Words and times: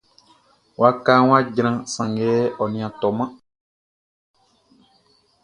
Wakaʼn 0.79 1.23
wʼa 1.29 1.39
jran, 1.55 1.77
sanngɛ 1.93 2.31
ɔ 2.61 2.65
nin 2.71 2.83
a 2.87 2.89
tɔman. 3.01 3.29